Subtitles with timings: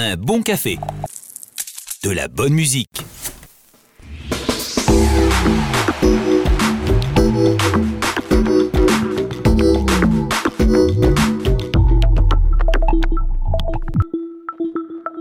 [0.00, 0.78] un bon café,
[2.04, 3.02] de la bonne musique.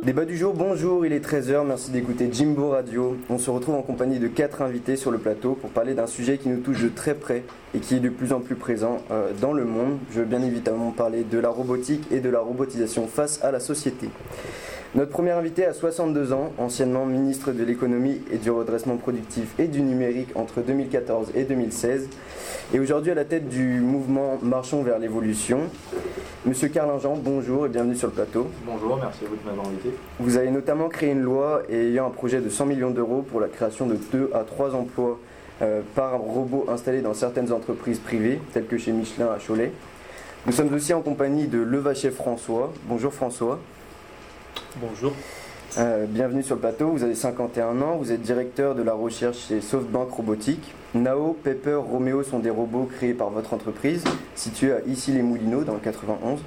[0.03, 3.17] Débat du jour, bonjour, il est 13h, merci d'écouter Jimbo Radio.
[3.31, 6.37] On se retrouve en compagnie de quatre invités sur le plateau pour parler d'un sujet
[6.37, 9.31] qui nous touche de très près et qui est de plus en plus présent euh,
[9.41, 9.97] dans le monde.
[10.11, 13.59] Je veux bien évidemment parler de la robotique et de la robotisation face à la
[13.59, 14.09] société.
[14.95, 19.67] Notre premier invité a 62 ans, anciennement ministre de l'économie et du redressement productif et
[19.67, 22.07] du numérique entre 2014 et 2016,
[22.73, 25.59] et aujourd'hui à la tête du mouvement Marchons vers l'évolution.
[26.45, 28.47] Monsieur Carlingent, bonjour et bienvenue sur le plateau.
[28.65, 29.89] Bonjour, merci à vous de m'avoir invité.
[30.21, 33.49] Vous avez notamment créé une loi ayant un projet de 100 millions d'euros pour la
[33.49, 35.19] création de 2 à 3 emplois
[35.61, 39.73] euh, par robot installés dans certaines entreprises privées, telles que chez Michelin à Cholet.
[40.45, 42.71] Nous sommes aussi en compagnie de Levaché François.
[42.85, 43.59] Bonjour François.
[44.79, 45.13] Bonjour.
[45.79, 49.47] Euh, bienvenue sur le plateau, vous avez 51 ans, vous êtes directeur de la recherche
[49.47, 50.73] chez SoftBank Robotique.
[50.93, 54.03] Nao, Pepper, Romeo sont des robots créés par votre entreprise,
[54.35, 56.39] située à Issy-les-Moulineaux dans le 91.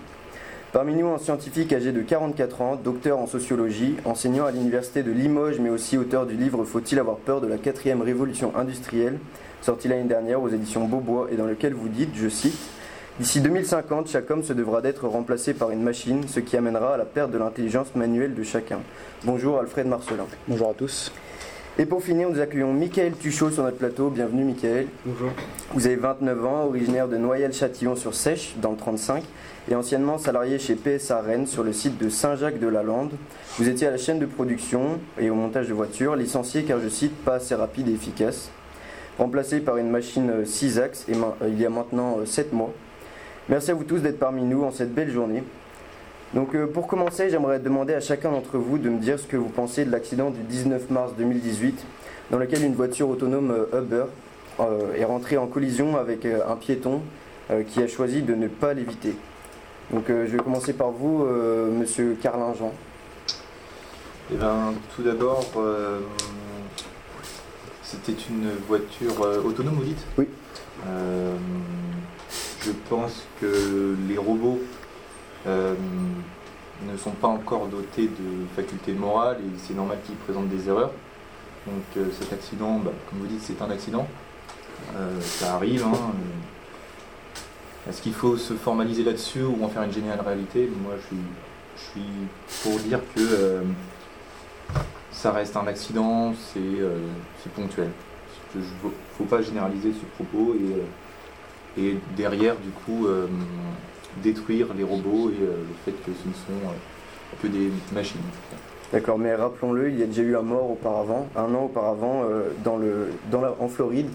[0.73, 5.11] Parmi nous, un scientifique âgé de 44 ans, docteur en sociologie, enseignant à l'université de
[5.11, 9.19] Limoges, mais aussi auteur du livre Faut-il avoir peur de la quatrième révolution industrielle,
[9.61, 12.59] sorti l'année dernière aux éditions Beaubois et dans lequel vous dites, je cite,
[13.21, 16.97] D'ici 2050, chaque homme se devra d'être remplacé par une machine, ce qui amènera à
[16.97, 18.79] la perte de l'intelligence manuelle de chacun.
[19.25, 20.25] Bonjour Alfred Marcelin.
[20.49, 21.13] Bonjour à tous.
[21.79, 24.09] Et pour finir, nous accueillons Michael Tuchot sur notre plateau.
[24.09, 24.87] Bienvenue Michael.
[25.05, 25.33] Bonjour.
[25.75, 29.23] Vous avez 29 ans, originaire de Noyelles-Châtillon sur Sèche, dans le 35,
[29.71, 33.13] et anciennement salarié chez PSA Rennes sur le site de Saint-Jacques-de-la-Lande.
[33.59, 36.89] Vous étiez à la chaîne de production et au montage de voitures, licencié car je
[36.89, 38.49] cite pas assez rapide et efficace.
[39.19, 41.13] Remplacé par une machine 6 axes et
[41.47, 42.73] il y a maintenant 7 mois.
[43.51, 45.43] Merci à vous tous d'être parmi nous en cette belle journée.
[46.35, 49.37] Donc euh, pour commencer, j'aimerais demander à chacun d'entre vous de me dire ce que
[49.37, 51.85] vous pensez de l'accident du 19 mars 2018
[52.31, 54.05] dans lequel une voiture autonome euh, Uber
[54.61, 57.01] euh, est rentrée en collision avec un piéton
[57.67, 59.17] qui a choisi de ne pas l'éviter.
[59.93, 62.73] Donc je vais commencer par vous, monsieur Carlin-Jean.
[64.33, 65.45] Eh ben, tout d'abord,
[67.83, 70.07] c'était une voiture autonome, vous dites?
[70.17, 70.29] Oui.
[72.63, 74.61] Je pense que les robots
[75.47, 75.75] euh,
[76.87, 80.93] ne sont pas encore dotés de facultés morales et c'est normal qu'ils présentent des erreurs.
[81.67, 84.07] Donc euh, cet accident, bah, comme vous dites, c'est un accident.
[84.95, 85.85] Euh, ça arrive.
[85.85, 86.13] Hein.
[87.89, 90.71] Est-ce qu'il faut se formaliser là-dessus ou en faire une géniale réalité?
[90.83, 92.03] Moi, je suis,
[92.63, 93.63] pour dire que
[95.13, 97.89] ça reste un accident, c'est ponctuel.
[98.55, 100.83] Il ne faut pas généraliser ce propos et
[101.79, 103.27] et derrière du coup euh,
[104.23, 108.21] détruire les robots et euh, le fait que ce ne sont euh, que des machines.
[108.93, 112.25] D'accord, mais rappelons-le, il y a déjà eu un mort auparavant, un an auparavant,
[112.65, 114.09] dans le, dans la, en Floride,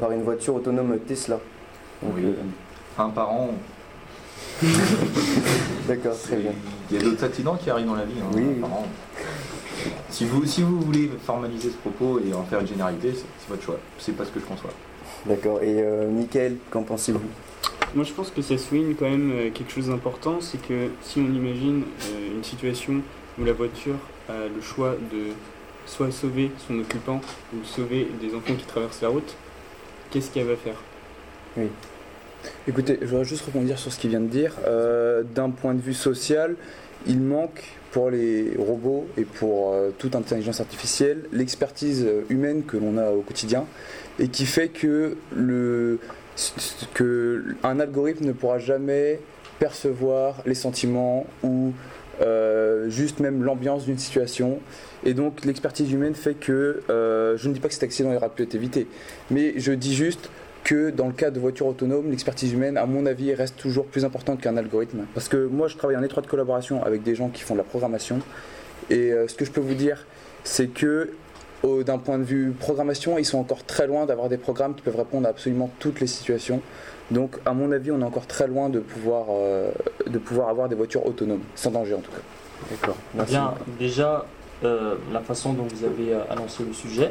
[0.00, 1.38] par une voiture autonome Tesla.
[2.02, 2.34] oui,
[2.98, 3.50] un par an.
[5.86, 6.50] D'accord, très bien.
[6.90, 8.60] Il y a d'autres accidents qui arrivent dans la vie, hein, oui.
[8.60, 8.86] par an.
[10.10, 13.62] Si vous, si vous voulez formaliser ce propos et en faire une généralité, c'est votre
[13.62, 13.78] choix.
[13.98, 14.70] C'est pas ce que je conçois.
[15.26, 15.62] D'accord.
[15.62, 17.20] Et euh, Mickaël, qu'en pensez-vous?
[17.94, 21.20] Moi, je pense que ça souligne quand même euh, quelque chose d'important, c'est que si
[21.20, 23.02] on imagine euh, une situation
[23.38, 23.96] où la voiture
[24.28, 25.32] a le choix de
[25.86, 27.20] soit sauver son occupant
[27.54, 29.34] ou sauver des enfants qui traversent la route,
[30.10, 30.80] qu'est-ce qu'elle va faire?
[31.56, 31.68] Oui.
[32.66, 34.54] Écoutez, je voudrais juste rebondir sur ce qu'il vient de dire.
[35.34, 36.56] D'un point de vue social,
[37.06, 43.10] il manque pour les robots et pour toute intelligence artificielle l'expertise humaine que l'on a
[43.10, 43.64] au quotidien
[44.18, 45.98] et qui fait que, le,
[46.94, 49.20] que un algorithme ne pourra jamais
[49.58, 51.72] percevoir les sentiments ou
[52.20, 54.60] euh, juste même l'ambiance d'une situation.
[55.04, 58.28] Et donc l'expertise humaine fait que, euh, je ne dis pas que cet accident aura
[58.28, 58.86] pu être évité,
[59.30, 60.30] mais je dis juste
[60.62, 64.04] que dans le cas de voitures autonomes, l'expertise humaine, à mon avis, reste toujours plus
[64.04, 65.06] importante qu'un algorithme.
[65.14, 67.64] Parce que moi, je travaille en étroite collaboration avec des gens qui font de la
[67.64, 68.20] programmation.
[68.90, 70.06] Et euh, ce que je peux vous dire,
[70.44, 71.10] c'est que
[71.64, 74.96] d'un point de vue programmation, ils sont encore très loin d'avoir des programmes qui peuvent
[74.96, 76.60] répondre à absolument toutes les situations.
[77.10, 79.70] Donc, à mon avis, on est encore très loin de pouvoir, euh,
[80.06, 82.22] de pouvoir avoir des voitures autonomes, sans danger en tout cas.
[82.70, 82.96] D'accord.
[83.26, 84.24] Bien, déjà,
[84.64, 87.10] euh, la façon dont vous avez euh, annoncé le sujet,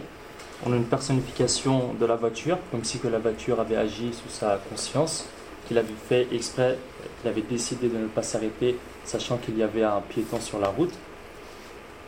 [0.66, 4.30] on a une personnification de la voiture, comme si que la voiture avait agi sous
[4.30, 5.26] sa conscience,
[5.68, 6.78] qu'il avait fait exprès,
[7.20, 10.70] qu'il avait décidé de ne pas s'arrêter, sachant qu'il y avait un piéton sur la
[10.70, 10.94] route.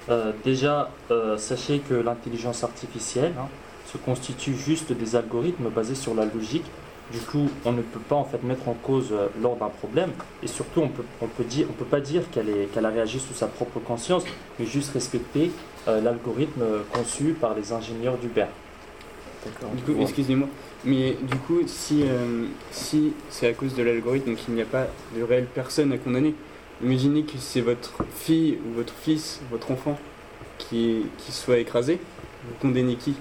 [0.09, 3.47] Euh, déjà, euh, sachez que l'intelligence artificielle hein,
[3.91, 6.65] se constitue juste des algorithmes basés sur la logique
[7.11, 10.11] Du coup, on ne peut pas en fait mettre en cause euh, lors d'un problème.
[10.41, 12.89] Et surtout, on peut, on peut dire, on peut pas dire qu'elle est- qu'elle a
[12.89, 14.23] réagi sous sa propre conscience,
[14.57, 15.51] mais juste respecter
[15.87, 16.63] euh, l'algorithme
[16.93, 18.45] conçu par les ingénieurs d'Uber.
[19.75, 20.47] Du coup, excusez-moi,
[20.85, 24.65] mais du coup, si, euh, si c'est à cause de l'algorithme, donc il n'y a
[24.65, 26.33] pas de réelle personne à condamner,
[26.81, 29.97] imaginez que c'est votre fille ou votre fils, votre enfant
[30.57, 31.99] qui, qui soit écrasé,
[32.47, 33.15] vous condamnez qui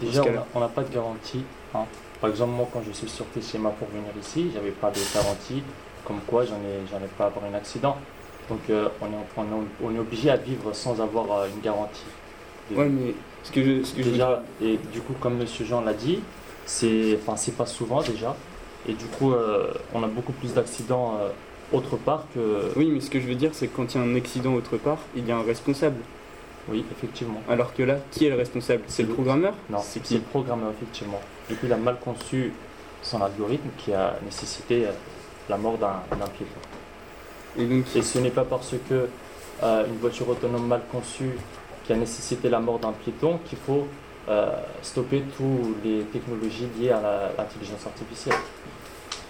[0.00, 0.22] Déjà,
[0.54, 1.42] on n'a pas de garantie.
[1.74, 1.84] hein.
[2.20, 4.98] Par exemple, moi, quand je suis sorti chez moi pour venir ici, j'avais pas de
[5.14, 5.62] garantie
[6.04, 7.96] comme quoi j'en ai, j'en ai pas à avoir un accident.
[8.48, 11.60] Donc, euh, on, est, on, est, on est obligé à vivre sans avoir euh, une
[11.60, 12.02] garantie.
[12.70, 15.64] De- Ouais, mais ce que je, ce que je déjà, et du coup, comme Monsieur
[15.64, 16.20] Jean l'a dit,
[16.64, 18.34] c'est, enfin, c'est pas souvent déjà.
[18.88, 21.18] Et du coup, euh, on a beaucoup plus d'accidents
[21.72, 22.72] autre part que.
[22.76, 24.54] Oui, mais ce que je veux dire, c'est que quand il y a un accident
[24.54, 26.00] autre part, il y a un responsable.
[26.68, 27.40] Oui, effectivement.
[27.48, 28.82] Alors que là, qui est le responsable?
[28.88, 29.54] C'est le programmeur?
[29.70, 30.14] Non, C'est qui?
[30.14, 31.20] le programmeur, effectivement.
[31.48, 32.52] Du coup, il a mal conçu
[33.02, 34.90] son algorithme qui a nécessité euh,
[35.48, 36.60] la mort d'un piéton.
[37.58, 39.08] Et donc, Et ce n'est pas parce que
[39.62, 41.38] euh, une voiture autonome mal conçue
[41.86, 43.86] qui a nécessité la mort d'un piéton qu'il faut
[44.28, 44.50] euh,
[44.82, 48.34] stopper toutes les technologies liées à l'intelligence artificielle.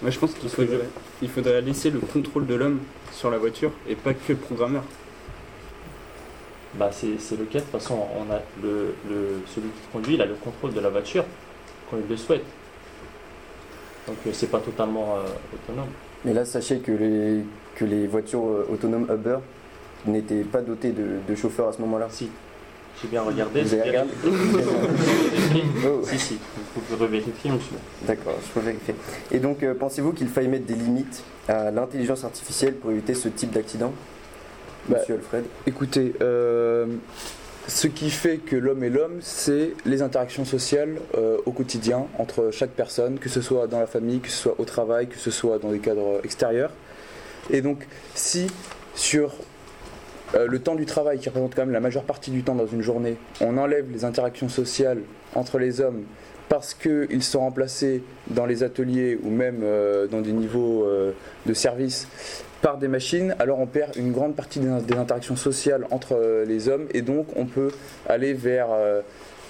[0.01, 0.79] Moi, je pense qu'il faudrait,
[1.21, 2.79] il faudrait laisser le contrôle de l'homme
[3.11, 4.83] sur la voiture et pas que le programmeur.
[6.75, 10.13] Bah, c'est c'est le cas, de toute façon, on a le, le- celui qui conduit,
[10.15, 11.23] il a le contrôle de la voiture
[11.89, 12.43] quand il le souhaite.
[14.07, 15.23] Donc euh, c'est pas totalement euh,
[15.55, 15.89] autonome.
[16.25, 17.43] Mais là, sachez que les,
[17.75, 19.37] que les voitures euh, autonomes Uber
[20.05, 22.07] n'étaient pas dotées de, de chauffeurs à ce moment-là.
[22.11, 22.29] Si,
[23.01, 23.61] j'ai bien regardé.
[23.61, 24.11] Vous avez regardé
[25.85, 26.37] Oh, Si, si,
[26.75, 27.75] vous pouvez revérifier, monsieur.
[28.03, 28.95] D'accord, je peux vérifier.
[29.31, 33.29] Et donc, euh, pensez-vous qu'il faille mettre des limites à l'intelligence artificielle pour éviter ce
[33.29, 33.93] type d'accident
[34.87, 35.45] Bah, Monsieur Alfred?
[35.67, 36.87] Écoutez, euh,
[37.67, 42.49] ce qui fait que l'homme est l'homme, c'est les interactions sociales euh, au quotidien entre
[42.51, 45.31] chaque personne, que ce soit dans la famille, que ce soit au travail, que ce
[45.31, 46.71] soit dans des cadres extérieurs.
[47.49, 48.47] Et donc, si
[48.95, 49.33] sur
[50.35, 52.67] euh, le temps du travail, qui représente quand même la majeure partie du temps dans
[52.67, 54.99] une journée, on enlève les interactions sociales
[55.35, 56.03] entre les hommes
[56.49, 61.11] parce qu'ils sont remplacés dans les ateliers ou même euh, dans des niveaux euh,
[61.45, 62.07] de service
[62.61, 66.87] par des machines, alors on perd une grande partie des, interactions sociales entre les hommes
[66.91, 67.69] et donc on peut
[68.09, 68.69] aller vers,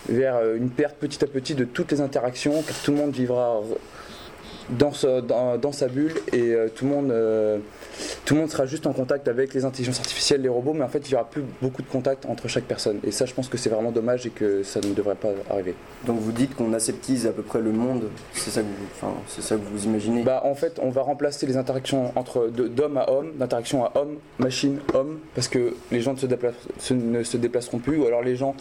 [0.10, 3.62] vers une perte petit à petit de toutes les interactions car tout le monde vivra
[4.70, 7.58] dans, ce- dans, dans sa bulle et euh, tout, le monde, euh,
[8.26, 10.88] tout le monde sera juste en contact avec les intelligences artificielles, les robots, mais en
[10.90, 13.00] fait il n'y aura plus beaucoup de contact entre chaque personne.
[13.04, 15.74] Et ça je pense que c'est vraiment dommage et que ça ne devrait pas arriver.
[16.06, 18.04] Donc vous dites qu'on aseptise à peu près le monde,
[18.34, 20.24] c'est ça que vous, enfin, c'est ça que vous imaginez?
[20.24, 24.18] Bah, en fait, on va remplacer les interactions entre d'homme à homme, d'interaction à homme,
[24.40, 28.06] machine, homme, parce que les gens ne se, déplacent- se- ne se déplaceront plus, ou
[28.06, 28.56] alors les gens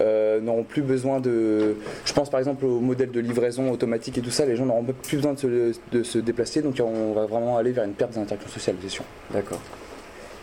[0.00, 1.74] euh, n'auront plus besoin de.
[2.04, 4.84] Je pense par exemple au modèle de livraison automatique et tout ça, les gens n'auront
[4.84, 5.47] plus besoin de se,
[5.92, 8.88] de se déplacer, donc on va vraiment aller vers une perte des interactions sociales, c'est
[8.88, 9.04] sûr.
[9.30, 9.60] D'accord.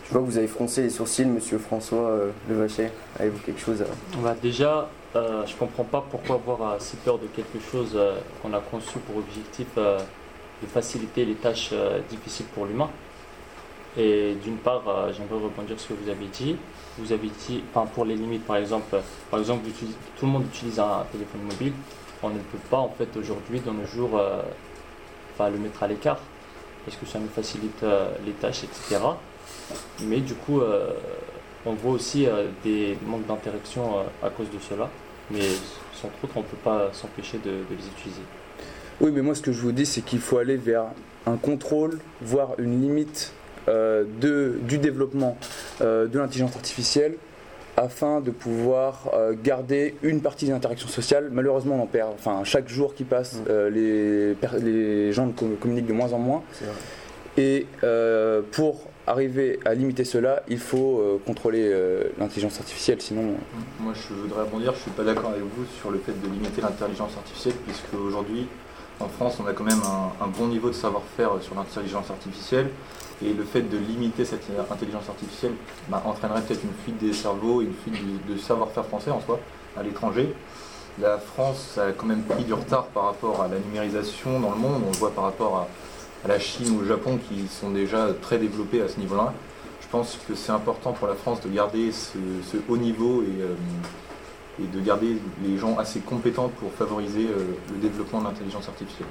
[0.06, 2.92] Je vois que vous avez froncé les sourcils, monsieur François euh, Levachet.
[3.18, 3.86] Avez-vous quelque chose à...
[4.22, 8.16] Bah, déjà, euh, je comprends pas pourquoi avoir euh, si peur de quelque chose euh,
[8.40, 9.98] qu'on a conçu pour objectif euh,
[10.62, 12.88] de faciliter les tâches euh, difficiles pour l'humain.
[13.98, 16.54] Et d'une part, euh, j'aimerais rebondir sur ce que vous avez dit.
[16.98, 19.68] Vous avez dit, enfin, pour les limites, par exemple, euh, par exemple,
[20.18, 21.72] tout le monde utilise un téléphone mobile.
[22.22, 24.20] On ne peut pas, en fait, aujourd'hui, dans nos jours,
[25.38, 26.20] enfin, le mettre à l'écart,
[26.84, 29.02] parce que ça nous facilite euh, les tâches, etc.
[30.04, 30.90] Mais du coup, euh,
[31.64, 34.88] on voit aussi euh, des manques d'interaction à cause de cela.
[35.30, 35.48] Mais
[35.92, 38.22] sans trop, on ne peut pas s'empêcher de, les utiliser.
[39.00, 40.84] Oui, mais moi ce que je vous dis, c'est qu'il faut aller vers
[41.26, 43.32] un contrôle, voire une limite
[43.66, 45.36] de, du développement
[45.80, 47.16] de l'intelligence artificielle
[47.76, 51.28] afin de pouvoir euh, garder une partie des interactions sociales.
[51.30, 52.12] Malheureusement, on en perd.
[52.14, 53.44] Enfin, chaque jour qui passe, Mm.
[53.50, 56.42] euh, les, gens com- communiquent de moins en moins.
[57.36, 63.34] Et euh, pour arriver à limiter cela, il faut euh, contrôler euh, l'intelligence artificielle, sinon...
[63.78, 64.72] Moi, je voudrais rebondir.
[64.74, 68.46] Je suis pas d'accord avec vous sur le fait de limiter l'intelligence artificielle, puisque aujourd'hui,
[69.00, 72.68] en France, on a quand même un, un bon niveau de savoir-faire sur l'intelligence artificielle.
[73.24, 75.52] Et le fait de limiter cette intelligence artificielle
[75.88, 77.96] bah, entraînerait peut-être une fuite des cerveaux, une fuite
[78.26, 79.40] de savoir-faire français en soi
[79.76, 80.34] à l'étranger.
[81.00, 84.56] La France a quand même pris du retard par rapport à la numérisation dans le
[84.56, 84.82] monde.
[84.86, 88.38] On le voit par rapport à, la Chine ou au Japon qui sont déjà très
[88.38, 89.32] développés à ce niveau-là.
[89.80, 92.18] Je pense que c'est important pour la France de garder ce,
[92.68, 93.54] haut niveau et, euh,
[94.60, 99.06] et de garder les gens assez compétents pour favoriser euh, le développement de l'intelligence artificielle.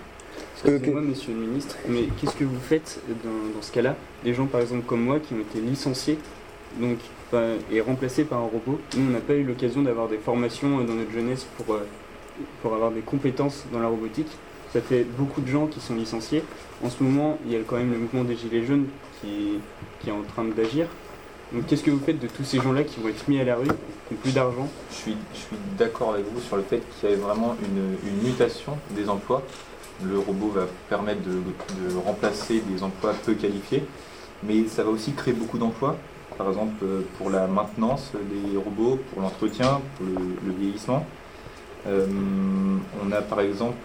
[0.67, 4.47] Excusez-moi, monsieur le ministre, mais qu'est-ce que vous faites dans, dans ce cas-là Des gens,
[4.47, 6.17] par exemple, comme moi, qui ont été licenciés
[6.79, 6.97] donc,
[7.71, 8.79] et remplacés par un robot.
[8.97, 11.85] Nous, on n'a pas eu l'occasion d'avoir des formations euh, dans notre jeunesse pour, euh,
[12.61, 14.29] pour avoir des compétences dans la robotique.
[14.73, 16.43] ça fait beaucoup de gens qui sont licenciés.
[16.83, 18.87] En ce moment, il y a quand même le mouvement des Gilets jaunes
[19.21, 19.59] qui,
[20.01, 20.87] qui est en train d'agir.
[21.53, 23.55] Donc qu'est-ce que vous faites de tous ces gens-là qui vont être mis à la
[23.55, 24.67] rue, qui n'ont plus d'argent?
[24.89, 28.09] Je suis, je suis d'accord avec vous sur le fait qu'il y ait vraiment une,
[28.09, 29.43] une mutation des emplois.
[30.03, 33.83] Le robot va permettre de, remplacer des emplois peu qualifiés,
[34.43, 35.95] mais ça va aussi créer beaucoup d'emplois.
[36.37, 36.83] Par exemple,
[37.17, 41.05] pour la maintenance des robots, pour l'entretien, pour le, vieillissement.
[41.87, 42.07] Euh,
[43.01, 43.77] on a par exemple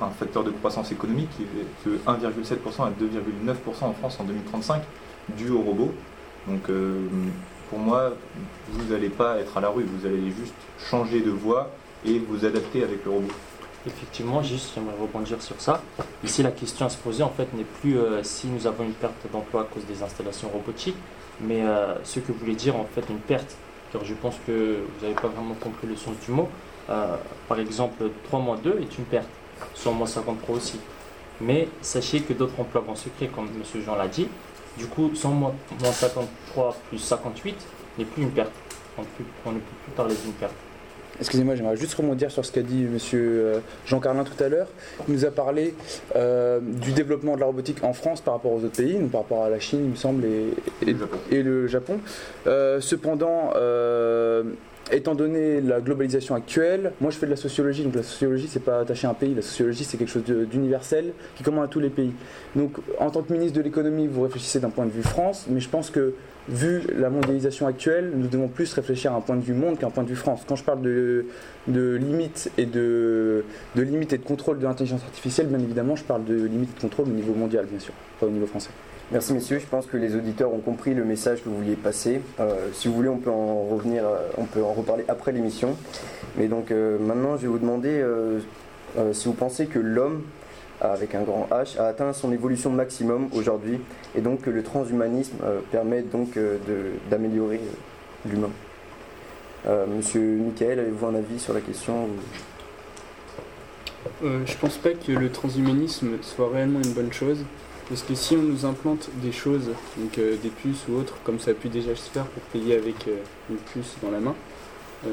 [0.00, 4.82] un facteur de croissance économique qui est de 1,7% à 2,9% en France en 2035,
[5.36, 5.92] dû aux robots.
[6.46, 7.00] Donc euh,
[7.70, 8.12] pour moi,
[8.70, 11.70] vous n'allez pas être à la rue, vous allez juste changer de voie
[12.04, 13.32] et vous adapter avec le robot.
[13.86, 15.80] Effectivement, juste j'aimerais rebondir sur ça.
[16.24, 18.92] Ici, la question à se poser en fait n'est plus euh, si nous avons une
[18.92, 20.96] perte d'emploi à cause des installations robotiques,
[21.40, 23.56] mais euh, ce que voulait dire en fait une perte.
[23.92, 26.48] Car je pense que vous n'avez pas vraiment compris le sens du mot.
[26.90, 27.16] Euh,
[27.48, 29.28] par exemple, 3 moins 2 est une perte,
[29.74, 30.80] soit moins 53 aussi.
[31.40, 33.82] Mais sachez que d'autres emplois vont se créer, comme M.
[33.84, 34.26] Jean l'a dit.
[34.76, 37.56] Du coup, 100 moins, moins 53 plus 58
[37.98, 38.52] n'est plus une perte.
[38.98, 39.24] On ne peut
[39.84, 40.54] plus parler d'une perte.
[41.20, 44.68] Excusez-moi, j'aimerais juste rebondir sur ce qu'a dit monsieur euh, Jean Carlin tout à l'heure.
[45.08, 45.74] Il nous a parlé
[46.14, 49.22] euh, du développement de la robotique en France par rapport aux autres pays, donc par
[49.22, 51.18] rapport à la Chine, il me semble, et, et- Le Japon.
[51.30, 51.98] et le Japon.
[52.46, 53.50] Euh, cependant,
[54.92, 58.62] étant donné la globalisation actuelle, moi je fais de la sociologie, donc la sociologie c'est
[58.62, 61.80] pas attaché à un pays, la sociologie c'est quelque chose d'universel qui commande à tous
[61.80, 62.12] les pays.
[62.54, 65.60] Donc en tant que ministre de l'économie, vous réfléchissez d'un point de vue France, mais
[65.60, 66.14] je pense que
[66.48, 69.86] vu la mondialisation actuelle, nous devons plus réfléchir à un point de vue monde qu'à
[69.86, 70.42] un point de vue France.
[70.46, 71.26] Quand je parle de,
[71.66, 76.04] de limites et de, de limites et de contrôle de l'intelligence artificielle, bien évidemment, je
[76.04, 78.70] parle de limites et de contrôle au niveau mondial, bien sûr, pas au niveau français.
[79.12, 82.20] Merci messieurs, je pense que les auditeurs ont compris le message que vous vouliez passer.
[82.40, 85.76] Euh, si vous voulez, on peut en revenir, euh, on peut en reparler après l'émission.
[86.36, 88.04] Mais donc euh, maintenant, je vais vous demander
[89.12, 90.24] si vous pensez que l'homme,
[90.80, 93.78] avec un grand H, a atteint son évolution maximum aujourd'hui,
[94.16, 95.36] et donc que le transhumanisme
[95.70, 96.36] permet donc
[97.08, 97.60] d'améliorer
[98.28, 98.50] l'humain.
[99.66, 102.08] Monsieur Michael, avez-vous un avis sur la question
[104.22, 107.38] je pense pas que le transhumanisme soit réellement une bonne chose.
[107.88, 111.38] Parce que si on nous implante des choses, donc euh, des puces ou autres, comme
[111.38, 113.16] ça a pu déjà se faire pour payer avec euh,
[113.48, 114.34] une puce dans la main,
[115.06, 115.08] euh,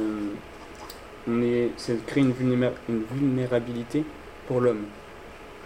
[1.28, 4.04] on est, ça crée une, vulnéra- une vulnérabilité
[4.48, 4.86] pour l'homme.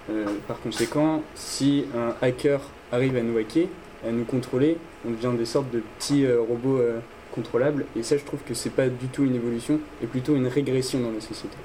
[0.10, 2.60] Euh, par conséquent, si un hacker
[2.92, 3.68] arrive à nous hacker,
[4.06, 7.00] à nous contrôler, on devient des sortes de petits euh, robots euh,
[7.32, 7.86] contrôlables.
[7.96, 11.00] Et ça, je trouve que c'est pas du tout une évolution, et plutôt une régression
[11.00, 11.56] dans la société.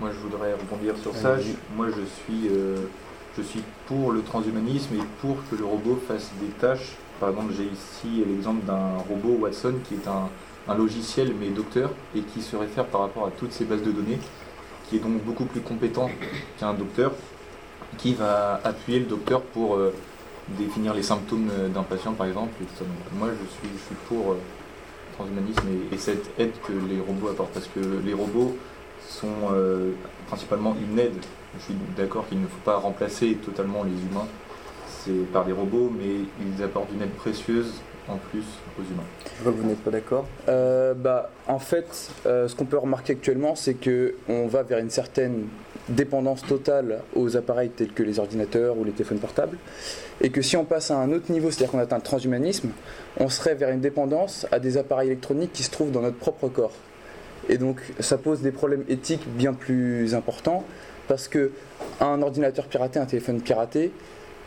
[0.00, 1.34] Moi, je voudrais rebondir sur ça.
[1.34, 1.52] Allez-y.
[1.52, 2.76] Je- Moi, je suis, euh,
[3.38, 6.96] je suis pour le transhumanisme et pour que le robot fasse des tâches.
[7.20, 10.28] Par exemple, j'ai ici l'exemple d'un robot Watson qui est un,
[10.74, 14.18] logiciel mais docteur et qui se réfère par rapport à toutes ces bases de données,
[14.88, 16.10] qui est donc beaucoup plus compétent
[16.58, 17.12] qu'un docteur,
[17.96, 19.94] qui va appuyer le docteur pour euh,
[20.58, 22.52] définir les symptômes euh, d'un patient, par exemple.
[23.14, 24.36] moi, je suis, je suis pour euh,
[25.16, 28.54] transhumanisme et, et cette aide que les robots apportent, parce que les robots
[29.08, 29.92] sont euh,
[30.28, 31.16] principalement une aide.
[31.58, 34.28] Je suis d'accord qu'il ne faut pas remplacer totalement les humains
[35.04, 37.72] c'est par des robots, mais ils apportent une aide précieuse
[38.08, 38.44] en plus
[38.78, 39.04] aux humains.
[39.38, 40.26] Je vois que vous n'êtes pas d'accord.
[40.48, 44.78] Euh, bah, en fait, euh, ce qu'on peut remarquer actuellement, c'est que on va vers
[44.78, 45.46] une certaine
[45.88, 49.58] dépendance totale aux appareils tels que les ordinateurs ou les téléphones portables,
[50.20, 52.70] et que si on passe à un autre niveau, c'est-à-dire qu'on atteint le transhumanisme,
[53.18, 56.48] on serait vers une dépendance à des appareils électroniques qui se trouvent dans notre propre
[56.48, 56.72] corps.
[57.48, 60.64] Et donc, ça pose des problèmes éthiques bien plus importants,
[61.08, 61.50] parce que
[62.00, 63.90] un ordinateur piraté, un téléphone piraté,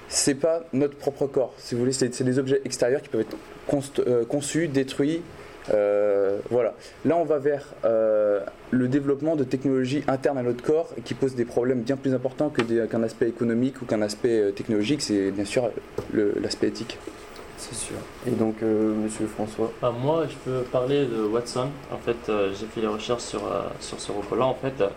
[0.07, 1.53] c'est pas notre propre corps.
[1.57, 3.37] Si vous voulez, c'est des objets extérieurs qui peuvent être
[4.07, 5.21] euh, conçus, détruits.
[5.73, 6.75] euh, voilà.
[7.05, 8.41] Là, on va vers euh,
[8.71, 12.51] le développement de technologies internes à notre corps qui posent des problèmes bien plus importants
[12.51, 15.01] qu'un aspect économique ou qu'un aspect technologique.
[15.01, 15.71] C'est bien sûr
[16.13, 16.99] l'aspect éthique.
[17.61, 17.97] C'est sûr.
[18.25, 19.71] Et donc, euh, Monsieur François?
[19.79, 21.69] Bah, moi, je peux parler de Watson.
[21.93, 24.45] En fait, euh, j'ai fait des recherches sur, euh, sur ce robot-là.
[24.45, 24.89] En fait, euh,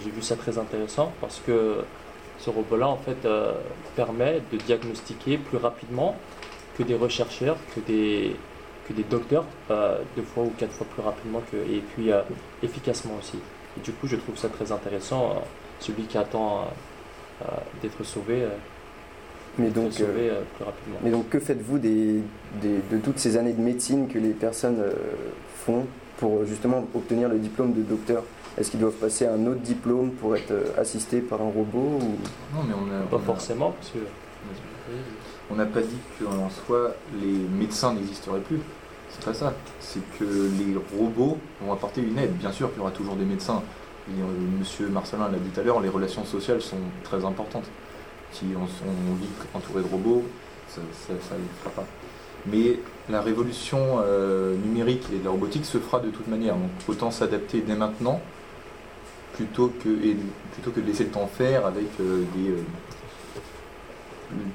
[0.00, 1.78] j'ai vu ça très intéressant parce que
[2.38, 3.54] ce robot-là, en fait, euh,
[3.96, 6.16] permet de diagnostiquer plus rapidement
[6.78, 8.36] que des rechercheurs, que des,
[8.88, 12.22] que des docteurs, euh, deux fois ou quatre fois plus rapidement que, et puis euh,
[12.62, 13.38] efficacement aussi.
[13.76, 15.30] Et du coup, je trouve ça très intéressant.
[15.30, 15.40] euh,
[15.80, 18.48] celui qui attend euh, euh, d'être sauvé, euh,
[19.58, 20.98] Mais donc, euh, euh, plus rapidement.
[21.02, 22.20] mais donc, que faites-vous des,
[22.60, 24.92] des- de toutes ces années de médecine que les personnes euh,
[25.64, 25.86] font
[26.18, 28.24] pour justement obtenir le diplôme de docteur?
[28.58, 32.16] Est-ce qu'ils doivent passer un autre diplôme pour être assistés par un robot ou...
[32.56, 33.98] Non, mais on a, Pas on a- forcément, parce que
[35.50, 38.60] on n'a pas dit qu'en soi les médecins n'existeraient plus.
[39.10, 39.52] C'est pas ça.
[39.80, 42.32] C'est que les robots vont apporter une aide.
[42.36, 43.62] Bien sûr qu'il y aura toujours des médecins,
[44.08, 44.24] Et, euh,
[44.58, 47.64] Monsieur Marcelin l'a dit tout à l'heure, les relations sociales sont très importantes.
[48.34, 50.24] Si on, on vit entouré de robots,
[50.68, 51.20] ça ne le
[51.62, 51.84] fera pas.
[52.46, 56.54] Mais la révolution euh, numérique et de la robotique se fera de toute manière.
[56.56, 58.20] Donc autant s'adapter dès maintenant
[59.34, 60.16] plutôt que, et,
[60.52, 62.50] plutôt que de laisser le temps faire avec euh, des.
[62.50, 62.62] euh,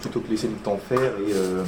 [0.02, 1.34] plutôt que laisser le temps faire et.
[1.34, 1.64] euh,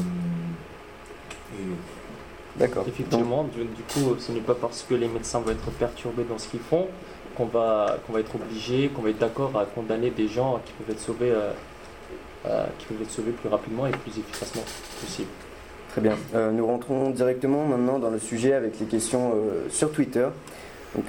[1.55, 2.83] et- D'accord.
[2.85, 6.37] Effectivement, du, du coup, ce n'est pas parce que les médecins vont être perturbés dans
[6.37, 6.87] ce qu'ils font
[7.35, 10.73] qu'on va, qu'on va être obligé, qu'on va être d'accord à condamner des gens qui
[10.73, 11.31] peuvent être sauvés,
[12.47, 14.63] euh, qui peuvent être sauvés plus rapidement et plus efficacement
[14.99, 15.29] possible.
[15.89, 16.15] Très bien.
[16.33, 20.27] Euh, nous rentrons directement maintenant dans le sujet avec les questions euh, sur Twitter.
[20.95, 21.05] Donc,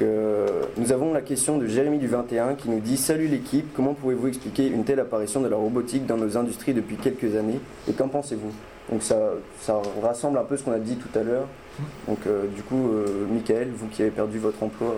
[0.77, 4.29] nous avons la question de Jérémy du 21 qui nous dit Salut l'équipe, comment pouvez-vous
[4.29, 7.59] expliquer une telle apparition de la robotique dans nos industries depuis quelques années
[7.91, 8.53] et qu'en pensez-vous?
[8.93, 9.17] Donc ça,
[9.61, 11.49] ça rassemble un peu ce qu'on a dit tout à l'heure.
[12.07, 12.21] Donc
[12.55, 12.93] du coup,
[13.29, 14.95] Michael, vous qui avez perdu votre emploi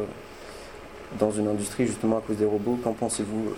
[1.18, 3.54] dans une industrie justement à cause des robots, qu'en pensez-vous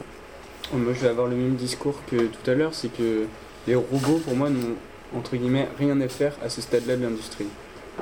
[0.73, 3.27] Moi, je vais avoir le même discours que tout à l'heure, c'est que
[3.69, 4.75] les robots, pour moi, n'ont
[5.17, 7.47] entre guillemets rien à faire à ce stade-là de l'industrie.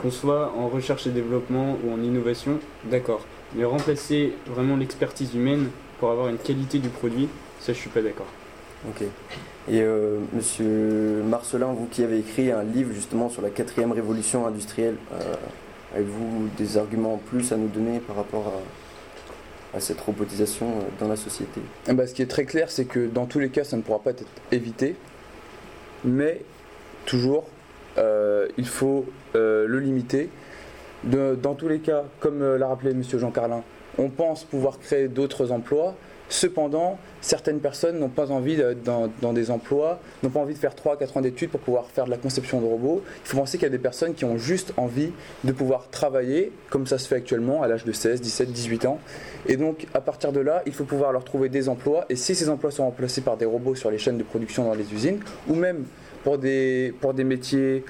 [0.00, 3.26] Qu'on soit en recherche et développement ou en innovation, d'accord.
[3.54, 5.68] Mais remplacer vraiment l'expertise humaine
[6.00, 7.28] pour avoir une qualité du produit,
[7.60, 8.26] ça, je suis pas d'accord.
[8.88, 9.02] Ok.
[9.68, 14.46] Et euh, Monsieur Marcelin, vous qui avez écrit un livre justement sur la quatrième révolution
[14.46, 15.34] industrielle, euh,
[15.94, 18.83] avez-vous des arguments en plus à nous donner par rapport à,
[19.74, 22.84] à cette robotisation euh, dans la société Eh ben, ce qui est très clair, c'est
[22.84, 24.96] que dans tous les cas, ça ne pourra pas être évité.
[26.04, 26.42] Mais
[27.06, 27.44] toujours,
[27.98, 30.30] euh, il faut euh, le limiter.
[31.04, 33.02] Dans tous les cas, comme l'a rappelé M.
[33.02, 33.62] Jean Carlin,
[33.98, 35.94] on pense pouvoir créer d'autres emplois.
[36.28, 40.58] Cependant, certaines personnes n'ont pas envie d'être dans, dans des emplois, n'ont pas envie de
[40.58, 43.02] faire 3-4 ans d'études pour pouvoir faire de la conception de robots.
[43.24, 45.10] Il faut penser qu'il y a des personnes qui ont juste envie
[45.44, 48.98] de pouvoir travailler, comme ça se fait actuellement, à l'âge de 16, 17, 18 ans.
[49.46, 52.06] Et donc, à partir de là, il faut pouvoir leur trouver des emplois.
[52.08, 54.74] Et si ces emplois sont remplacés par des robots sur les chaînes de production dans
[54.74, 55.84] les usines, ou même
[56.24, 57.84] pour des, pour des métiers,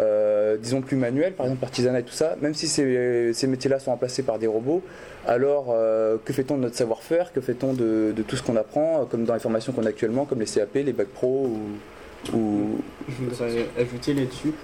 [0.00, 3.78] euh, disons, plus manuels, par exemple l'artisanat et tout ça, même si ces, ces métiers-là
[3.78, 4.82] sont remplacés par des robots,
[5.26, 9.02] alors euh, que fait-on de notre savoir-faire Que fait-on de, de tout ce qu'on apprend,
[9.02, 11.50] euh, comme dans les formations qu'on a actuellement, comme les CAP, les bacs pro
[12.32, 14.54] ou, Je voudrais ajouter là-dessus,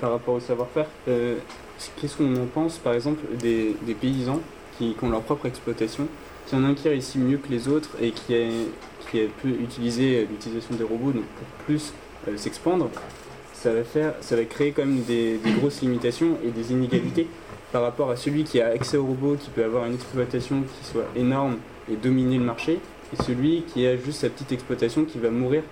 [0.00, 4.42] par rapport au savoir-faire, qu'est-ce qu'on en pense, par exemple, des, des paysans
[4.76, 6.06] qui, qui ont leur propre exploitation
[6.52, 8.46] y en a un qui réussit mieux que les autres et qui, a,
[9.10, 11.92] qui euh, l'utilisation des robots donc pour plus
[12.28, 12.88] euh, s'expandre,
[13.54, 17.26] ça va, faire, ça va créer quand même des, des grosses limitations et des inégalités
[17.72, 20.88] par rapport à celui qui a accès aux robots, qui peut avoir une exploitation qui
[20.90, 21.56] soit énorme
[21.90, 22.78] et dominer le marché,
[23.12, 25.62] et celui qui a juste sa petite exploitation qui va mourir.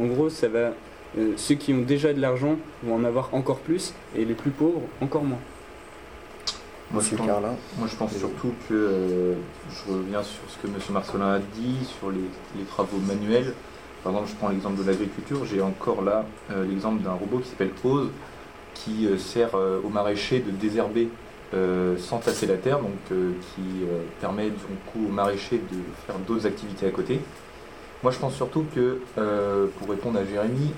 [0.00, 0.72] En gros, ça va
[1.16, 4.50] euh, ceux qui ont déjà de l'argent vont en avoir encore plus et les plus
[4.50, 5.38] pauvres encore moins.
[6.90, 9.34] Moi, je Monsieur pense- Carlin Moi, je pense surtout que euh,
[9.70, 10.74] je reviens sur ce que M.
[10.90, 12.18] Marcelin a dit, sur les,
[12.58, 13.54] les travaux manuels.
[14.04, 15.46] Par exemple, je prends l'exemple de l'agriculture.
[15.46, 18.10] J'ai encore là euh, l'exemple d'un robot qui s'appelle Ose,
[18.74, 21.08] qui euh, sert euh, aux maraîchers de désherber
[21.98, 23.62] sans tasser la terre, donc qui
[24.20, 24.56] permet du
[24.90, 27.20] coup aux maraîchers de faire d'autres activités à côté.
[28.02, 28.98] Moi, je pense surtout que,
[29.78, 30.72] pour répondre à Jérémy,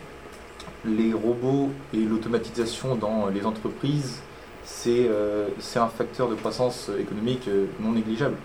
[0.84, 4.20] les robots et l'automatisation dans les entreprises
[4.64, 5.08] c'est
[5.76, 7.48] un facteur de croissance économique
[7.80, 8.36] non négligeable.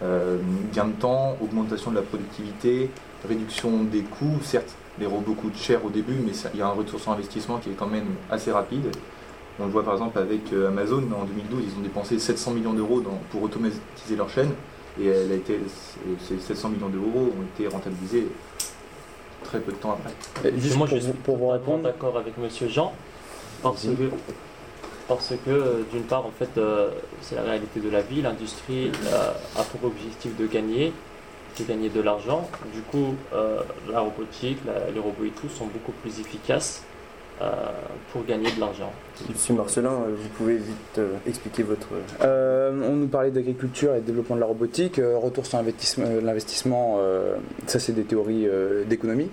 [0.00, 2.88] Gain de temps, augmentation de la productivité,
[3.28, 4.38] réduction des coûts.
[4.42, 7.12] Certes, les robots coûtent cher au début, mais ça- il y a un retour sur
[7.12, 8.90] investissement qui est quand même assez rapide.
[9.60, 12.72] On le voit par exemple avec euh, Amazon, en 2012, ils ont dépensé 700 millions
[12.72, 14.50] d'euros dans- pour automatiser leur chaîne,
[15.00, 15.58] et elle a été,
[16.28, 18.26] ces 700 millions d'euros ont été rentabilisés
[19.44, 20.48] très peu de temps après.
[20.48, 22.92] Et Juste moi, pour, je suis vous- pour vous répondre, d'accord avec Monsieur Jean,
[23.62, 24.10] parce que,
[25.06, 28.22] parce que euh, d'une part, en fait, euh, c'est la réalité de la vie.
[28.22, 30.92] L'industrie euh, a pour objectif de gagner,
[31.58, 32.48] de gagner de l'argent.
[32.74, 36.82] Du coup, euh, la robotique, la- les robots et tout sont beaucoup plus efficaces
[37.42, 37.50] euh,
[38.12, 38.92] pour gagner de l'argent.
[39.28, 41.88] Monsieur Marcelin, euh, vous pouvez vite euh, expliquer votre.
[42.22, 44.98] Euh, on nous parlait d'agriculture et de développement de la robotique.
[44.98, 47.34] euh, retour sur investissement- l'investissement, euh,
[47.66, 49.30] ça c'est des théories euh, d'économie.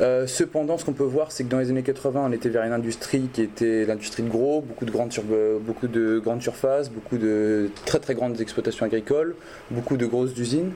[0.00, 2.62] Euh, cependant, ce qu'on peut voir, c'est que dans les années 80, on était vers
[2.62, 5.24] une industrie qui était l'industrie de gros, beaucoup de grandes, sur-
[5.60, 9.34] beaucoup de grandes surfaces, beaucoup de très très grandes exploitations agricoles,
[9.72, 10.70] beaucoup de grosses usines.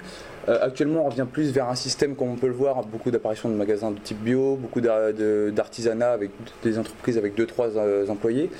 [0.48, 3.48] Euh, actuellement, on revient plus vers un système, comme on peut le voir, beaucoup d'apparitions
[3.48, 6.30] de magasins de type bio, beaucoup d'artisanat avec
[6.64, 8.50] des entreprises avec 2-3 employés.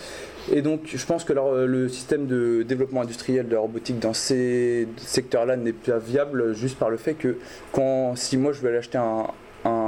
[0.52, 4.12] Et donc, je pense que leur- le système de développement industriel de la robotique dans
[4.14, 7.36] ces secteurs-là n'est pas viable juste par le fait que
[7.72, 9.26] quand, si moi je veux aller acheter un,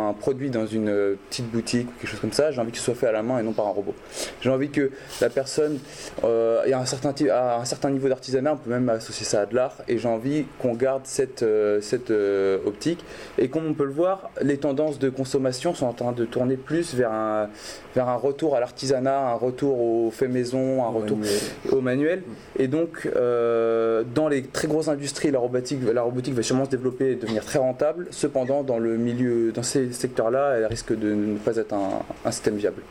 [0.09, 2.79] un produit dans une euh, petite boutique ou quelque chose comme ça, j'ai envie que
[2.79, 3.95] ce soit fait à la main et non par un robot.
[4.41, 4.91] J'ai envie que
[5.21, 5.79] la personne
[6.25, 9.47] euh, ait un certain, à un certain niveau d'artisanat, on peut même associer ça à
[9.47, 13.05] de l'art, et j'ai envie qu'on garde cette, euh, cette euh, optique.
[13.39, 16.57] Et comme on peut le voir, les tendances de consommation sont en train de tourner
[16.57, 17.49] plus vers un,
[17.95, 21.19] vers un retour à l'artisanat, un retour au fait maison, un retour
[21.71, 22.23] au manuel.
[22.59, 27.13] Et donc, dans les très grosses industries, la robotique, la robotique va sûrement se développer
[27.13, 28.07] et devenir très rentable.
[28.11, 32.31] Cependant, dans le milieu, dans ces secteurs-là, elle risque de ne pas être un, un
[32.31, 32.83] système viable.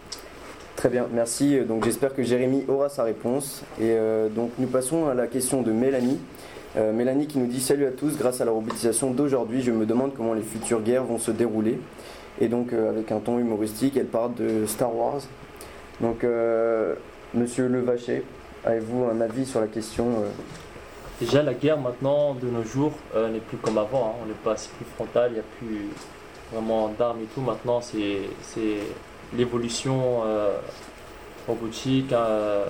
[0.76, 1.60] Très bien, merci.
[1.62, 3.62] Donc j'espère que Jérémy aura sa réponse.
[3.80, 6.20] Et euh, donc nous passons à la question de Mélanie.
[6.76, 9.86] Euh, Mélanie qui nous dit Salut à tous, grâce à la robotisation d'aujourd'hui, je me
[9.86, 11.80] demande comment les futures guerres vont se dérouler.
[12.42, 15.22] Et donc euh, avec un ton humoristique, elle parle de Star Wars.
[16.02, 16.96] Donc euh,
[17.36, 18.24] Monsieur Levaché,
[18.66, 20.28] avez-vous un avis sur la question euh?
[21.22, 24.08] Déjà, la guerre maintenant, de nos jours, euh, n'est plus comme avant.
[24.08, 24.20] hein.
[24.24, 25.88] On n'est pas c'est plus frontal, il n'y a plus
[26.54, 27.42] vraiment d'armes et tout.
[27.42, 28.22] Maintenant, c'est
[29.36, 30.58] l'évolution euh,
[31.48, 32.66] robotique, euh,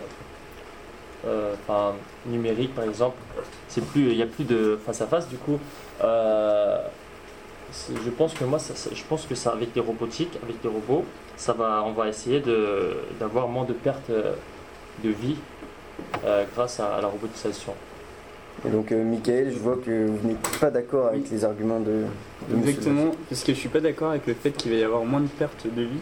[1.26, 1.94] euh, enfin,
[2.26, 3.18] numérique par exemple.
[3.68, 5.28] C'est plus, il n'y a plus de face à face.
[5.28, 5.60] Du coup,
[6.04, 6.78] euh,
[7.90, 11.06] je pense que moi, ça- je pense que ça, avec les robotiques, avec les robots,
[11.36, 12.42] ça va, on va essayer
[13.20, 14.34] d'avoir moins de pertes euh,
[15.04, 15.36] de vie
[16.26, 17.74] euh, grâce à la robotisation.
[18.66, 22.04] Et donc euh, Michael, je vois que vous n'êtes pas d'accord avec les arguments de,
[22.50, 24.84] de Monsieur Exactement, parce que je suis pas d'accord avec le fait qu'il va y
[24.84, 26.00] avoir moins de pertes de vie.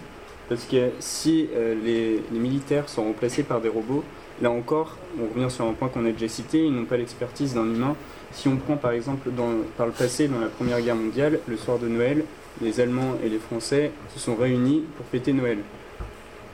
[0.47, 4.03] Parce que si euh, les, les militaires sont remplacés par des robots,
[4.41, 7.53] là encore, on revient sur un point qu'on a déjà cité, ils n'ont pas l'expertise
[7.53, 7.95] d'un humain.
[8.33, 11.57] Si on prend par exemple dans, par le passé, dans la Première Guerre mondiale, le
[11.57, 12.25] soir de Noël,
[12.61, 15.59] les Allemands et les Français se sont réunis pour fêter Noël.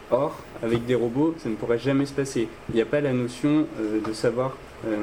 [0.09, 2.47] Or, avec des robots, ça ne pourrait jamais se passer.
[2.69, 4.55] Il n'y a pas la notion euh, de savoir
[4.85, 4.95] euh,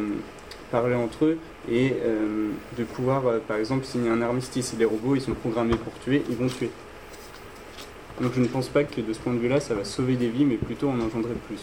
[0.75, 1.39] parler entre eux
[1.71, 4.75] et euh, de pouvoir, euh, par exemple, signer un armistice.
[4.77, 6.71] Les robots, ils sont programmés pour tuer, ils vont tuer.
[8.21, 10.29] Donc je ne pense pas que de ce point de vue-là, ça va sauver des
[10.29, 11.61] vies, mais plutôt en engendrer plus.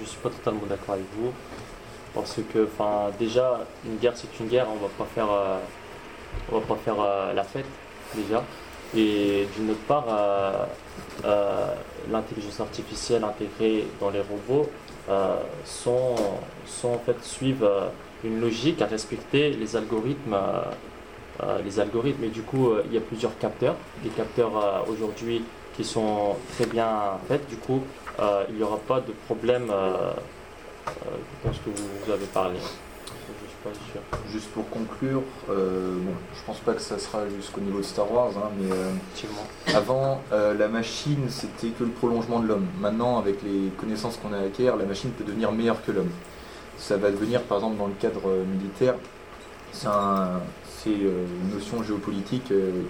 [0.00, 1.32] Je suis pas totalement d'accord avec vous.
[2.14, 5.58] Parce que, enfin, déjà, une guerre c'est une guerre, on va pas faire, euh,
[6.52, 6.96] on va pas faire
[7.34, 7.66] la fête,
[8.14, 8.44] déjà.
[8.96, 10.06] Et d'une autre part,
[12.08, 14.70] l'intelligence artificielle intégrée dans les robots
[15.08, 16.14] euh, sont,
[16.66, 17.88] sont en fait suivent euh,
[18.24, 20.34] une logique à respecter les algorithmes.
[20.34, 22.24] euh, les algorithmes.
[22.24, 23.74] Et du coup il y a plusieurs capteurs.
[24.02, 25.44] Des capteurs aujourd'hui
[25.76, 27.46] qui sont très bien faits.
[27.48, 27.82] Du coup
[28.48, 29.72] il n'y aura pas de problème
[30.86, 32.58] je pense que vous, avez parlé
[33.64, 34.00] pas sûr
[34.30, 38.10] Juste pour conclure, euh, bon, je pense pas que ça sera jusqu'au niveau de Star
[38.12, 42.66] Wars, hein, mais euh, effectivement avant, euh, la machine, c'était que le prolongement de l'homme.
[42.80, 46.10] Maintenant, avec les connaissances qu'on a acquiert, la machine peut devenir meilleure que l'homme.
[46.78, 48.94] Ça va devenir, par exemple, dans le cadre euh, militaire,
[49.72, 52.82] c'est un- c'est, euh, une notion géopolitique euh,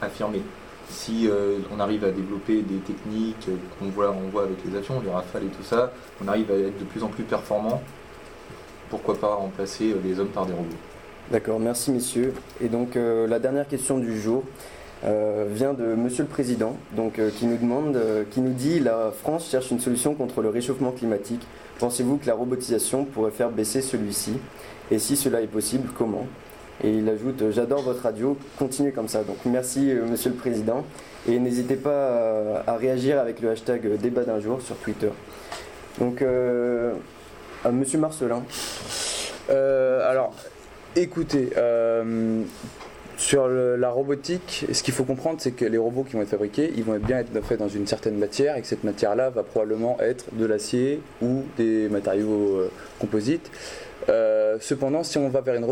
[0.00, 0.42] affirmée.
[0.88, 4.76] Si euh, on arrive à développer des techniques euh, qu'on voit, on voit avec les
[4.76, 7.80] avions, les rafales et tout ça, on arrive à être de plus en plus performant,
[8.92, 10.68] pourquoi pas remplacer euh, les hommes par des robots
[11.30, 12.34] D'accord, merci messieurs.
[12.60, 14.44] Et donc euh, la dernière question du jour
[15.04, 17.98] euh, vient de Monsieur le Président, donc qui nous demande,
[18.30, 21.40] qui nous dit la France cherche une solution contre le réchauffement climatique.
[21.78, 24.34] Pensez-vous que la robotisation pourrait faire baisser celui-ci?
[24.90, 26.26] Et si cela est possible, comment?
[26.84, 29.24] Et il ajoute j'adore votre radio, continuez comme ça.
[29.24, 30.84] Donc merci Monsieur le Président
[31.26, 35.10] et n'hésitez pas euh, à réagir avec le hashtag débat d'un jour sur Twitter.
[35.98, 36.22] Donc
[37.64, 38.42] à Monsieur Marcelin.
[39.50, 40.34] Euh, alors,
[40.96, 42.42] écoutez, euh,
[43.16, 46.72] sur la robotique, ce qu'il faut comprendre, c'est que les robots qui vont être fabriqués,
[46.76, 49.98] ils vont bien être faits dans une certaine matière et que cette matière-là va probablement
[50.00, 53.50] être de l'acier ou des matériaux euh, composites.
[54.08, 55.66] Euh, cependant, si on va vers une,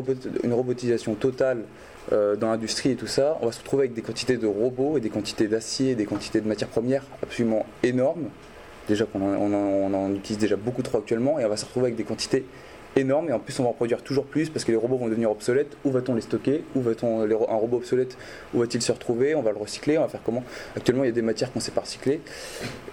[0.44, 1.64] une robotisation totale
[2.12, 4.96] euh, dans l'industrie et tout ça, on va se retrouver avec des quantités de robots
[4.96, 8.28] et des quantités d'acier, des quantités de matières premières absolument énormes.
[8.90, 12.02] Déjà qu'on en, utilise déjà beaucoup trop actuellement et on va se retrouver avec des
[12.02, 12.44] quantités
[12.96, 15.06] énormes et en plus on va en produire toujours plus parce que les robots vont
[15.06, 15.76] devenir obsolètes.
[15.84, 16.64] Où va-t-on les stocker?
[16.74, 18.18] Où va-t-on un robot obsolète
[18.52, 19.36] Où va-t-il se retrouver?
[19.36, 19.96] On va le recycler.
[19.96, 20.42] On va faire comment?
[20.76, 22.20] Actuellement, il y a des matières qu'on ne sait pas recycler.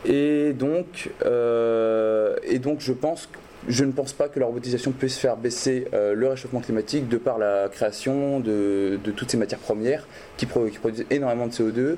[0.05, 3.27] Et donc, euh, et donc, je pense
[3.67, 7.17] je ne pense pas que la robotisation puisse faire baisser euh, le réchauffement climatique de
[7.17, 11.51] par la création de, de toutes ces matières premières qui, pro- qui produisent énormément de
[11.51, 11.95] CO2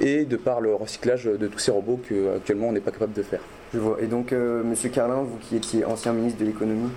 [0.00, 3.22] et de par le recyclage de tous ces robots qu'actuellement on n'est pas capable de
[3.22, 3.40] faire.
[3.74, 3.98] Je vois.
[4.00, 6.88] Et donc, euh, Monsieur Carlin, vous qui étiez ancien ministre de l'économie,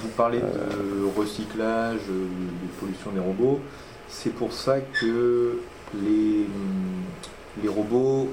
[0.00, 3.58] Vous parlez de recyclage, euh, de pollution des robots.
[4.08, 5.58] C'est pour ça que
[6.04, 6.46] les,
[7.62, 8.28] les robots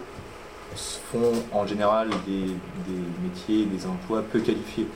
[0.75, 4.87] font en général des, des métiers, des emplois peu qualifiés.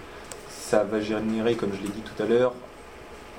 [0.70, 2.54] Ça va générer, comme je l'ai dit tout à l'heure,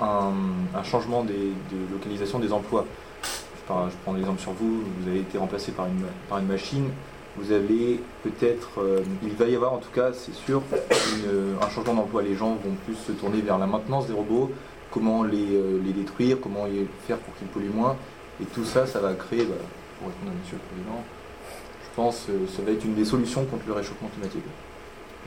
[0.01, 2.85] un, changement des- de localisation des emplois.
[3.23, 6.89] Je prends l'exemple sur vous, vous avez été remplacé par une, machine,
[7.37, 10.61] vous allez peut-être, euh, il va y avoir en tout cas, c'est sûr,
[11.61, 12.21] un changement d'emploi.
[12.21, 14.51] Les gens vont plus se tourner vers la maintenance des robots,
[14.91, 16.65] comment les, euh, détruire, comment
[17.07, 17.95] faire pour qu'ils polluent moins.
[18.41, 19.55] Et tout ça, ça va créer, bah,
[19.99, 21.01] pour répondre à Monsieur le Président,
[21.81, 24.43] je pense que ça va être une des solutions contre le réchauffement climatique.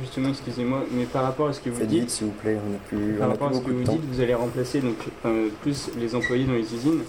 [0.00, 2.70] Justement, excusez-moi, mais par rapport à ce que vous Faites dites, s'il vous plaît, on
[2.72, 4.96] n'a plus, par on a rapport à ce que vous dites, vous allez remplacer donc
[5.24, 7.02] euh, plus les employés dans les usines.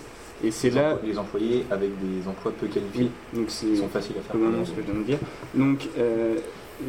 [0.44, 3.66] Et c'est Les là, emplois- les employés avec des emplois peu qualifiés, oui, donc c'est
[3.68, 4.34] qui sont faciles à faire.
[4.34, 5.18] Comment ce que je viens de dire.
[5.56, 6.36] Donc, euh,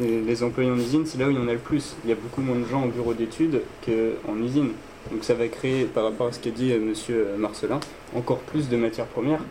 [0.03, 1.95] euh, les employés en usine, c'est là où il y en a le plus.
[2.03, 4.71] Il y a beaucoup moins de gens en bureau d'études qu'en usine.
[5.11, 7.79] Donc, ça va créer, par rapport à ce qu'a dit euh, monsieur Marcelin,
[8.15, 9.41] encore plus de matières premières.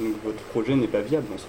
[0.00, 1.48] Donc, votre projet n'est pas viable en soi.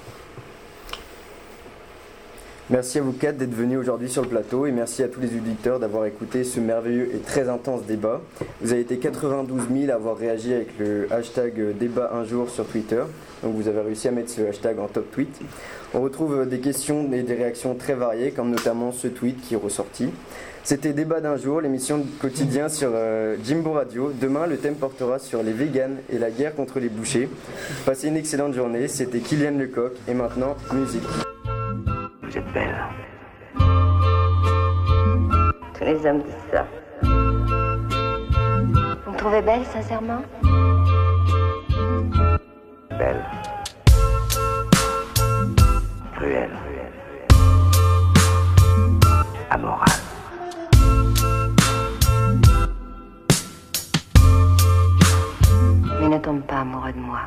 [2.69, 5.29] Merci à vous quatre d'être venus aujourd'hui sur le plateau et merci à tous les
[5.37, 8.19] auditeurs d'avoir écouté ce merveilleux et très intense débat.
[8.59, 12.65] Vous avez été 92 000 à avoir réagi avec le hashtag débat un jour sur
[12.65, 13.01] Twitter.
[13.41, 15.39] Donc vous avez réussi à mettre ce hashtag en top tweet.
[15.93, 19.53] On retrouve euh, des questions et des réactions très variées, comme notamment ce tweet qui
[19.53, 20.09] est ressorti.
[20.65, 24.11] C'était Débat d'un jour, l'émission quotidien sur euh, Jimbo Radio.
[24.19, 27.29] Demain, le thème portera sur les véganes et la guerre contre les bouchers.
[27.85, 28.89] Passez une excellente journée.
[28.89, 31.26] C'était Kylian Lecoq et maintenant, musique.
[32.37, 32.77] Vous êtes belle.
[35.73, 36.67] Tous les hommes disent ça.
[37.01, 37.09] Vous
[39.11, 40.21] me trouvez belle, sincèrement?
[42.91, 43.25] Belle.
[46.15, 46.51] Cruelle.
[49.49, 49.89] Amorale.
[55.99, 57.21] Mais ne tombe pas amoureux de moi.